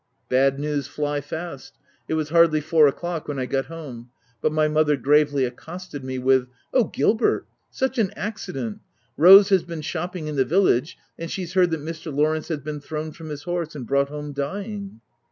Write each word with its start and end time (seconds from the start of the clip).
OF 0.01 0.31
WILDFELL 0.31 0.41
HALL,. 0.41 0.57
247 0.57 0.63
Bad 0.63 0.77
news 0.79 0.87
fly 0.87 1.21
fast: 1.21 1.77
it 2.07 2.13
was 2.15 2.29
hardly 2.29 2.59
four 2.59 2.87
o'clock 2.87 3.27
when 3.27 3.37
I 3.37 3.45
got 3.45 3.65
home, 3.65 4.09
but 4.41 4.51
my 4.51 4.67
mother 4.67 4.97
gravely 4.97 5.45
ac 5.45 5.53
costed 5.57 6.01
me 6.03 6.17
with— 6.17 6.47
"Oh, 6.73 6.85
Gilbert 6.85 7.45
I— 7.47 7.53
Sue 7.69 7.85
h 7.85 7.97
an 7.99 8.11
accident! 8.15 8.79
Rose 9.15 9.49
has 9.49 9.61
been 9.61 9.81
shopping 9.81 10.25
in 10.25 10.37
the 10.37 10.43
village, 10.43 10.97
and 11.19 11.29
she's 11.29 11.53
heard 11.53 11.69
that 11.69 11.81
Mr. 11.81 12.11
Lawrence 12.11 12.47
has 12.47 12.61
been 12.61 12.79
thrown 12.81 13.11
from 13.11 13.29
his 13.29 13.43
horse 13.43 13.75
and 13.75 13.85
brought 13.85 14.09
home 14.09 14.33
dying!" 14.33 15.01